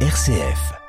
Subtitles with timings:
[0.00, 0.85] RCF.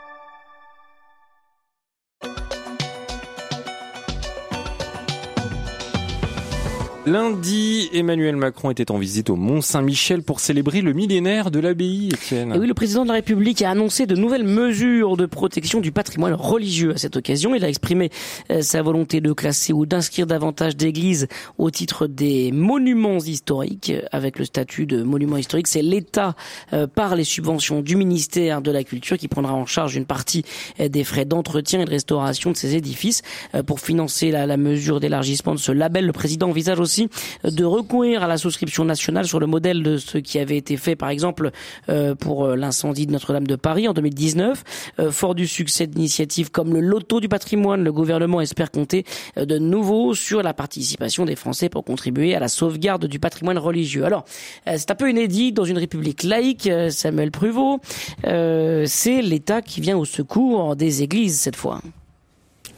[7.07, 12.09] Lundi, Emmanuel Macron était en visite au Mont Saint-Michel pour célébrer le millénaire de l'abbaye,
[12.09, 12.53] Étienne.
[12.53, 15.93] Et oui, le président de la République a annoncé de nouvelles mesures de protection du
[15.93, 17.55] patrimoine religieux à cette occasion.
[17.55, 18.09] Il a exprimé
[18.51, 24.37] euh, sa volonté de classer ou d'inscrire davantage d'églises au titre des monuments historiques avec
[24.37, 25.67] le statut de monument historique.
[25.67, 26.35] C'est l'État,
[26.73, 30.43] euh, par les subventions du ministère de la Culture, qui prendra en charge une partie
[30.81, 33.21] euh, des frais d'entretien et de restauration de ces édifices.
[33.65, 36.96] Pour financer la, la mesure d'élargissement de ce label, le président envisage aussi
[37.43, 40.95] de recourir à la souscription nationale sur le modèle de ce qui avait été fait
[40.95, 41.51] par exemple
[41.89, 44.63] euh, pour euh, l'incendie de Notre-Dame de Paris en 2019.
[44.99, 49.05] Euh, fort du succès d'initiatives comme le loto du patrimoine, le gouvernement espère compter
[49.37, 54.05] de nouveau sur la participation des Français pour contribuer à la sauvegarde du patrimoine religieux.
[54.05, 54.25] Alors,
[54.65, 57.79] c'est un peu inédit dans une république laïque, Samuel Pruvot.
[58.23, 61.81] c'est l'État qui vient au secours des églises cette fois.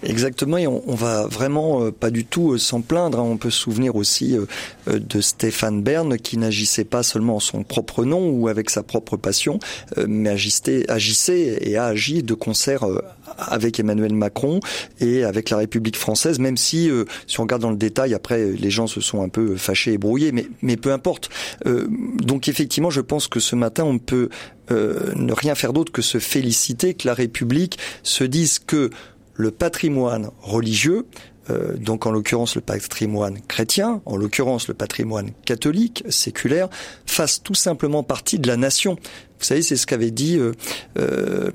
[0.01, 3.19] Exactement, et on, on, va vraiment euh, pas du tout euh, s'en plaindre.
[3.19, 3.23] Hein.
[3.23, 7.63] On peut se souvenir aussi euh, de Stéphane Bern qui n'agissait pas seulement en son
[7.63, 9.59] propre nom ou avec sa propre passion,
[10.07, 12.85] mais agissait, agissait et a agi de concert
[13.37, 14.59] avec Emmanuel Macron
[14.99, 16.89] et avec la République française, même si,
[17.27, 19.97] si on regarde dans le détail, après les gens se sont un peu fâchés et
[19.97, 21.29] brouillés, mais, mais peu importe.
[21.65, 24.29] donc effectivement, je pense que ce matin, on peut
[24.69, 28.89] ne rien faire d'autre que se féliciter que la République se dise que
[29.39, 31.05] le patrimoine religieux,
[31.49, 36.67] euh, donc en l'occurrence le patrimoine chrétien, en l'occurrence le patrimoine catholique, séculaire,
[37.05, 38.95] fasse tout simplement partie de la nation.
[38.95, 40.51] Vous savez, c'est ce qu'avait dit euh,
[40.97, 41.51] euh,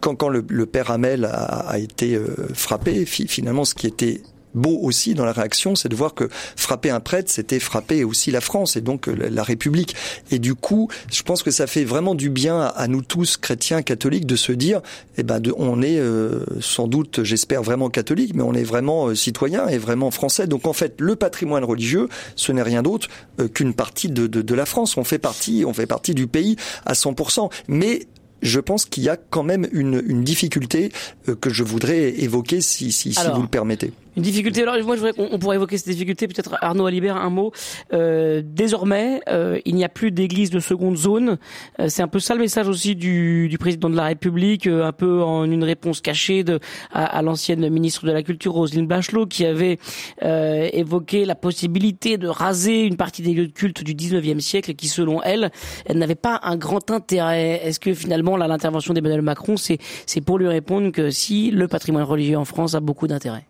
[0.00, 2.20] quand, le, père Hamel a, a été
[2.52, 3.06] frappé.
[3.06, 4.20] Finalement, ce qui était
[4.54, 8.30] beau aussi dans la réaction, c'est de voir que frapper un prêtre, c'était frapper aussi
[8.30, 9.94] la France et donc euh, la République.
[10.30, 13.82] Et du coup, je pense que ça fait vraiment du bien à nous tous, chrétiens,
[13.82, 14.80] catholiques, de se dire,
[15.16, 19.08] eh ben, de, on est euh, sans doute, j'espère vraiment catholique, mais on est vraiment
[19.08, 20.46] euh, citoyen et vraiment français.
[20.46, 23.08] Donc en fait, le patrimoine religieux, ce n'est rien d'autre
[23.52, 24.96] qu'une partie de, de, de la France.
[24.96, 26.56] On fait partie, on fait partie du pays
[26.86, 27.50] à 100%.
[27.68, 28.06] Mais
[28.42, 30.92] je pense qu'il y a quand même une, une difficulté
[31.40, 33.92] que je voudrais évoquer si, si, si vous le permettez.
[34.16, 34.62] Une difficulté.
[34.62, 36.28] Alors moi, je voudrais qu'on pourrait évoquer cette difficulté.
[36.28, 37.50] Peut-être Arnaud Alibert un mot.
[37.92, 41.38] Euh, désormais, euh, il n'y a plus d'église de seconde zone.
[41.80, 44.84] Euh, c'est un peu ça le message aussi du, du président de la République, euh,
[44.84, 46.60] un peu en une réponse cachée de,
[46.92, 49.78] à, à l'ancienne ministre de la Culture Roselyne Bachelot, qui avait
[50.22, 54.74] euh, évoqué la possibilité de raser une partie des lieux de culte du 19e siècle,
[54.74, 55.50] qui selon elle,
[55.86, 57.60] elle n'avait pas un grand intérêt.
[57.64, 61.66] Est-ce que finalement, là, l'intervention d'Emmanuel Macron, c'est c'est pour lui répondre que si le
[61.66, 63.44] patrimoine religieux en France a beaucoup d'intérêt?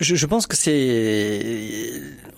[0.00, 1.92] Je, je, pense que c'est.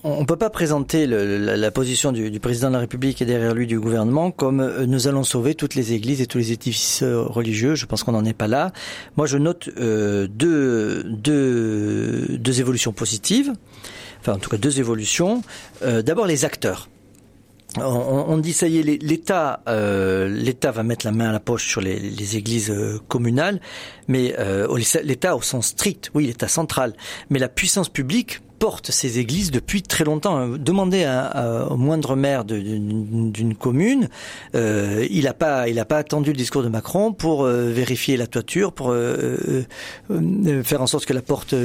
[0.04, 3.24] On peut pas présenter le, la, la, position du, du, président de la République et
[3.24, 6.52] derrière lui du gouvernement comme euh, nous allons sauver toutes les églises et tous les
[6.52, 7.74] édifices euh, religieux.
[7.74, 8.72] Je pense qu'on n'en est pas là.
[9.16, 13.52] Moi, je note euh, deux, deux, deux évolutions positives.
[14.20, 15.42] Enfin, en tout cas, deux évolutions.
[15.82, 16.88] Euh, D'abord, les acteurs
[17.78, 21.68] on, dit ça y est, l'État, euh, l'État va mettre la main à la poche
[21.68, 23.60] sur les, églises euh, communales,
[24.08, 24.66] mais euh,
[25.02, 26.94] l'État au sens strict, oui, l'État central,
[27.30, 30.46] mais la puissance publique porte ces églises depuis très longtemps.
[30.56, 31.04] Demandez
[31.68, 34.08] au moindre maire d'une commune,
[34.54, 38.94] il n'a pas, il pas attendu le discours de Macron pour vérifier la toiture, pour
[40.62, 41.56] faire en sorte que la porte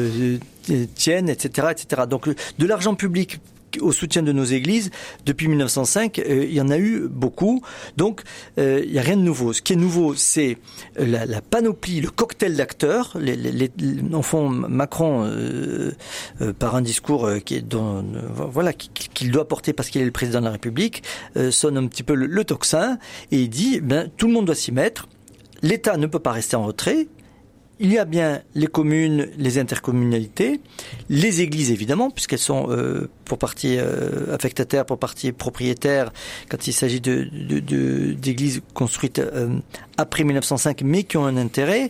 [0.96, 2.02] tienne, etc., etc.
[2.10, 3.40] Donc de l'argent public
[3.80, 4.92] au soutien de nos églises
[5.26, 6.20] depuis 1905.
[6.20, 7.62] Euh, il y en a eu beaucoup.
[7.96, 8.22] Donc,
[8.58, 9.54] euh, il n'y a rien de nouveau.
[9.54, 10.58] Ce qui est nouveau, c'est
[10.98, 13.18] la, la, panoplie, le cocktail d'acteurs.
[13.20, 13.72] Les,
[14.14, 15.92] en fond, Macron, euh,
[16.42, 17.64] euh par un discours qui
[18.52, 21.04] voilà qu'il doit porter parce qu'il est le président de la République,
[21.52, 22.44] sonne un petit peu le, le
[23.32, 25.08] et il dit ben tout le monde doit s'y mettre.
[25.62, 27.08] L'État ne peut pas rester en retrait
[27.80, 30.60] il y a bien les communes, les intercommunalités,
[31.10, 36.12] les églises évidemment, puisqu'elles sont euh, pour partie euh, affectataires, pour partie propriétaires,
[36.50, 37.24] quand il s'agit de,
[38.14, 39.50] d'églises de, construites euh,
[39.98, 41.90] après 1905, mais qui ont un intérêt.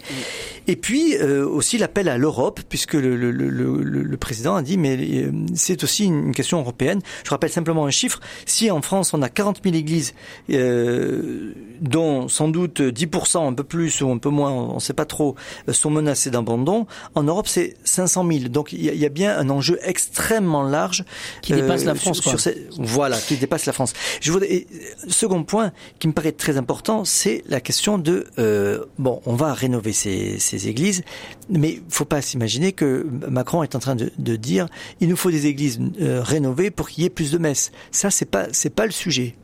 [0.67, 4.77] Et puis euh, aussi l'appel à l'Europe, puisque le, le, le, le, président a dit,
[4.77, 7.01] mais euh, c'est aussi une question européenne.
[7.23, 8.19] Je rappelle simplement un chiffre.
[8.45, 10.13] Si en France on a 40 000 églises,
[10.49, 14.93] euh, dont sans doute 10%, un peu plus ou un peu moins, on ne sait
[14.93, 15.35] pas trop,
[15.71, 16.85] sont menacées d'abandon,
[17.15, 18.39] en Europe c'est 500 000.
[18.49, 21.05] Donc il y, y, a bien un enjeu extrêmement large
[21.41, 22.19] qui dépasse la France.
[22.19, 23.93] Sur, sur ces, voilà, qui dépasse la France.
[24.19, 24.67] Je voudrais, et,
[25.07, 29.53] second point qui me paraît très important, c'est la question de euh, bon, on va
[29.53, 31.03] rénover ces, ces églises,
[31.49, 34.67] mais il faut pas s'imaginer que Macron est en train de, dire
[34.99, 37.71] il nous faut des églises euh, rénovées pour qu'il y ait plus de messes.
[37.91, 39.35] Ça, c'est pas c'est pas le sujet.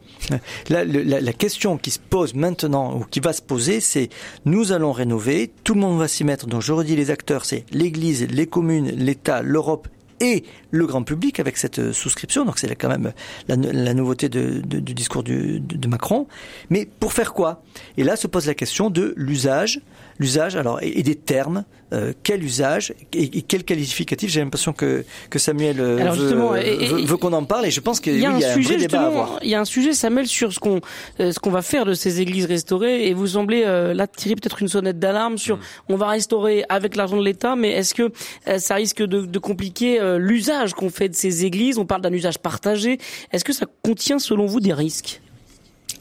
[0.69, 4.09] La, question qui se pose maintenant, ou qui va se poser, c'est
[4.45, 6.47] nous allons rénover, tout le monde va s'y mettre.
[6.47, 9.87] Donc je redis les acteurs, c'est l'Église, les communes, l'État, l'Europe
[10.19, 12.45] et le grand public avec cette souscription.
[12.45, 13.11] Donc c'est quand même
[13.47, 16.27] la, nouveauté du discours de, Macron.
[16.69, 17.61] Mais pour faire quoi?
[17.97, 19.81] Et là se pose la question de l'usage,
[20.23, 21.65] l'usage alors et, des termes.
[21.91, 26.33] Euh, quel usage et, et quel qualificatif J'ai l'impression que que Samuel euh, alors veut,
[26.33, 28.77] veut, veut qu'on en parle et je pense qu'il y, oui, y, a un sujet,
[28.77, 29.39] débat à avoir.
[29.43, 30.81] Il y a un sujet, Samuel, sur ce qu'on
[31.19, 34.33] euh, ce qu'on va faire de ces églises restaurées et vous semblez euh, là tirer
[34.35, 35.61] peut-être une sonnette d'alarme sur mmh.
[35.89, 38.11] on va restaurer avec l'argent de l'État, mais est-ce que
[38.47, 41.77] euh, ça risque de, de compliquer l'usage qu'on fait de ces églises?
[41.77, 42.97] On parle d'un usage partagé.
[43.31, 45.21] Est-ce que ça contient, selon vous, des risques?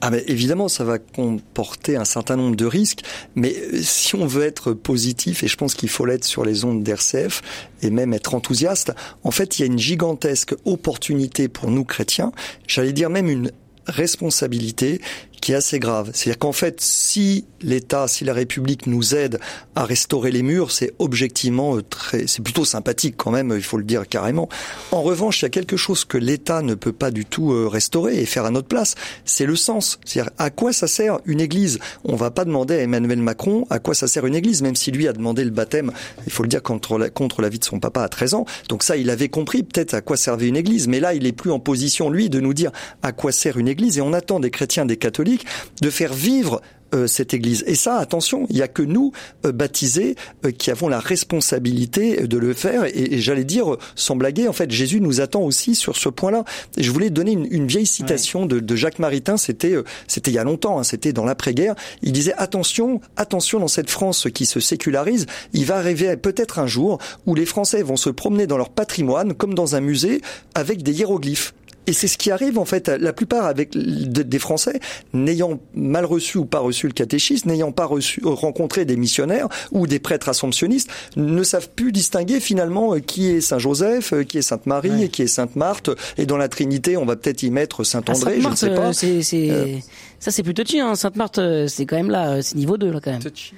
[0.04, 3.02] Ah ben évidemment, ça va comporter un certain nombre de risques,
[3.36, 6.82] mais si on veut être positif, et je pense qu'il faut l'être sur les ondes
[6.82, 7.40] d'RCF,
[7.82, 12.32] et même être enthousiaste, en fait, il y a une gigantesque opportunité pour nous chrétiens,
[12.66, 13.52] j'allais dire même une
[13.86, 15.00] responsabilité
[15.42, 16.10] qui est assez grave.
[16.14, 19.40] C'est-à-dire qu'en fait, si l'État, si la République nous aide
[19.74, 23.76] à restaurer les murs, c'est objectivement euh, très, c'est plutôt sympathique quand même, il faut
[23.76, 24.48] le dire carrément.
[24.92, 27.66] En revanche, il y a quelque chose que l'État ne peut pas du tout euh,
[27.66, 28.94] restaurer et faire à notre place,
[29.24, 29.98] c'est le sens.
[30.04, 31.80] C'est-à-dire à quoi ça sert une église?
[32.04, 34.92] On va pas demander à Emmanuel Macron à quoi ça sert une église, même si
[34.92, 35.90] lui a demandé le baptême,
[36.24, 38.46] il faut le dire contre la, contre la vie de son papa à 13 ans.
[38.68, 41.32] Donc ça, il avait compris peut-être à quoi servait une église, mais là, il est
[41.32, 42.70] plus en position lui de nous dire
[43.02, 45.31] à quoi sert une église et on attend des chrétiens, des catholiques
[45.80, 46.60] de faire vivre
[46.94, 47.64] euh, cette Église.
[47.66, 49.12] Et ça, attention, il n'y a que nous,
[49.46, 50.14] euh, baptisés,
[50.44, 52.84] euh, qui avons la responsabilité de le faire.
[52.84, 56.44] Et, et j'allais dire, sans blaguer, en fait, Jésus nous attend aussi sur ce point-là.
[56.76, 59.74] Et je voulais donner une, une vieille citation de, Jacques Maritain, c'était
[60.06, 61.74] c'était il y a longtemps, hein, c'était dans l'après-guerre.
[62.02, 66.66] Il disait, attention, attention dans cette France qui se sécularise, il va arriver peut-être un
[66.66, 70.20] jour où les Français vont se promener dans leur patrimoine, comme dans un musée,
[70.54, 71.54] avec des hiéroglyphes.
[71.86, 72.88] Et c'est ce qui arrive en fait.
[72.88, 74.80] La plupart avec des Français
[75.12, 79.48] n'ayant mal reçu ou pas reçu le catéchisme, n'ayant pas reçu, euh, rencontré des missionnaires
[79.72, 84.22] ou des prêtres assomptionnistes, ne savent plus distinguer finalement euh, qui est Saint Joseph, euh,
[84.22, 85.04] qui est Sainte Marie ouais.
[85.04, 85.90] et qui est Sainte Marthe.
[86.18, 88.54] Et dans la Trinité, on va peut-être y mettre Saint ah, André, Sainte je ne
[88.54, 88.92] sais pas.
[88.92, 89.50] C'est, c'est...
[89.50, 89.76] Euh...
[90.20, 90.78] Ça c'est plus touchy.
[90.78, 90.94] Hein.
[90.94, 93.22] Sainte Marthe, c'est quand même là, c'est niveau 2 là quand même.
[93.22, 93.54] Touchy.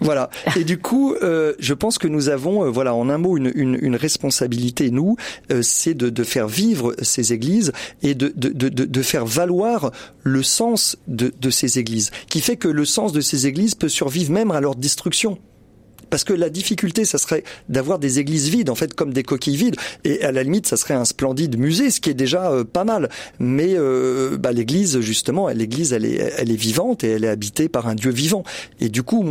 [0.00, 0.30] Voilà.
[0.56, 3.52] Et du coup, euh, je pense que nous avons, euh, voilà, en un mot, une,
[3.54, 4.90] une, une responsabilité.
[4.90, 5.16] Nous,
[5.52, 9.90] euh, c'est de, de, faire vivre ces églises et de, de, de faire valoir
[10.22, 13.88] le sens de, de ces églises, qui fait que le sens de ces églises peut
[13.88, 15.38] survivre même à leur destruction.
[16.10, 19.56] Parce que la difficulté, ça serait d'avoir des églises vides, en fait, comme des coquilles
[19.56, 19.76] vides.
[20.04, 22.84] Et à la limite, ça serait un splendide musée, ce qui est déjà euh, pas
[22.84, 23.08] mal.
[23.38, 27.68] Mais euh, bah, l'église, justement, l'église, elle est, elle est vivante et elle est habitée
[27.68, 28.44] par un Dieu vivant.
[28.80, 29.24] Et du coup,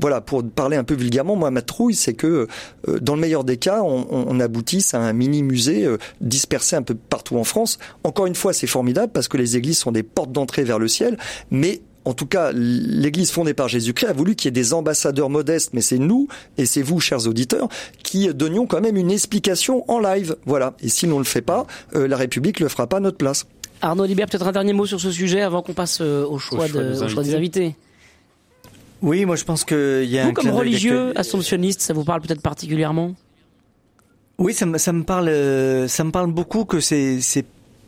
[0.00, 2.46] voilà, pour parler un peu vulgairement, moi, ma trouille, c'est que
[2.88, 6.76] euh, dans le meilleur des cas, on, on aboutisse à un mini musée euh, dispersé
[6.76, 7.78] un peu partout en France.
[8.04, 10.88] Encore une fois, c'est formidable parce que les églises sont des portes d'entrée vers le
[10.88, 11.18] ciel,
[11.50, 15.30] mais en tout cas, l'Église fondée par Jésus-Christ a voulu qu'il y ait des ambassadeurs
[15.30, 16.28] modestes, mais c'est nous
[16.58, 17.68] et c'est vous, chers auditeurs,
[18.02, 20.36] qui donnions quand même une explication en live.
[20.44, 20.74] Voilà.
[20.80, 23.16] Et si on ne le fait pas, euh, la République le fera pas à notre
[23.16, 23.46] place.
[23.80, 26.64] Arnaud Libert, peut-être un dernier mot sur ce sujet avant qu'on passe euh, au choix,
[26.64, 27.74] au choix, de, au choix des invités.
[29.02, 32.22] Oui, moi je pense qu'il y a vous, un comme religieux, assomptionniste, ça vous parle
[32.22, 33.14] peut-être particulièrement?
[34.38, 37.20] Oui, ça me, ça me parle, euh, ça me parle beaucoup que c'est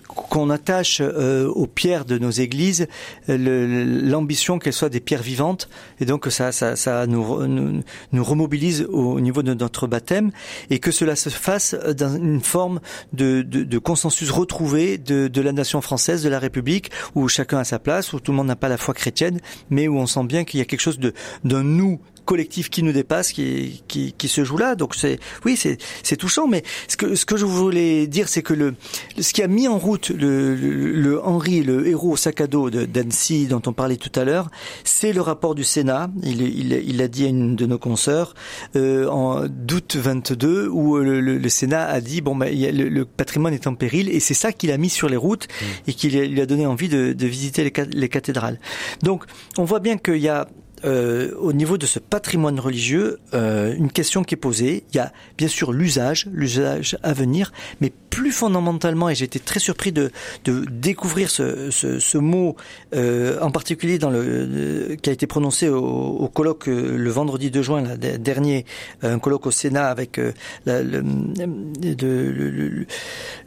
[0.07, 2.87] qu'on attache euh, aux pierres de nos églises
[3.29, 5.69] l'ambition qu'elles soient des pierres vivantes.
[6.01, 10.31] Et donc ça, ça, ça nous, nous, nous, remobilise au niveau de notre baptême.
[10.71, 12.81] Et que cela se fasse dans une forme
[13.13, 17.59] de, de, de consensus retrouvé de, de, la nation française, de la République, où chacun
[17.59, 19.41] a sa place, où tout le monde n'a pas la foi chrétienne,
[19.71, 20.99] mais où on sent bien qu'il y a quelque chose
[21.45, 24.75] d'un nous collectif qui nous dépasse, qui, qui, qui se joue là.
[24.75, 26.47] Donc c'est, oui, c'est, c'est touchant.
[26.47, 28.75] Mais ce que, ce que je voulais dire, c'est que le,
[29.19, 32.69] ce qui a mis en route le, le, le Henri, le héros sac à dos
[32.69, 34.51] d'Annecy dont on parlait tout à l'heure,
[34.85, 36.11] c'est le rapport du Sénat.
[36.23, 38.35] Il, il, il a dit à une de nos consoeurs
[38.75, 42.73] euh, en d'août 22 où le, le, le, Sénat a dit bon, ben, il a,
[42.73, 45.65] le, patrimoine est en péril et c'est ça qu'il a mis sur les routes mmh.
[45.91, 48.59] et qui lui a donné envie de, de visiter les, les cathédrales.
[49.03, 49.25] Donc,
[49.57, 50.49] on voit bien qu'il y a
[50.85, 54.85] euh, au niveau de ce patrimoine religieux, euh, une question qui est posée.
[54.93, 59.39] Il y a bien sûr l'usage, l'usage à venir, mais plus fondamentalement, et j'ai été
[59.39, 60.11] très surpris de,
[60.45, 62.57] de découvrir ce, ce, ce mot,
[62.95, 67.63] euh, en particulier dans le, qui a été prononcé au, au colloque le vendredi 2
[67.63, 68.65] juin là, dernier,
[69.03, 70.21] un colloque au Sénat avec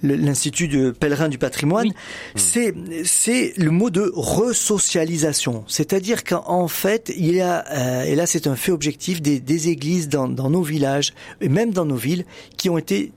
[0.03, 1.87] l'Institut de pèlerin du patrimoine.
[1.87, 1.93] Oui.
[2.35, 8.25] C'est c'est le mot de resocialisation, c'est-à-dire qu'en fait il y a, euh, et là
[8.25, 11.95] c'est un fait objectif, des, des églises dans, dans, nos villages et même dans nos
[11.95, 12.25] villes
[12.57, 13.11] qui ont été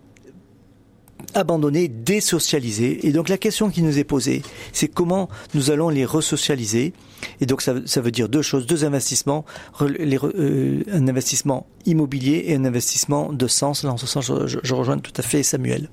[1.35, 3.07] abandonnés, désocialisés.
[3.07, 4.43] Et donc la question qui nous est posée,
[4.73, 6.93] c'est comment nous allons les resocialiser.
[7.41, 9.45] Et donc ça, ça veut dire deux choses, deux investissements,
[9.81, 13.85] les, euh, un investissement immobilier et un investissement de sens.
[13.85, 15.89] Là, en ce sens, je, je rejoins tout à fait Samuel.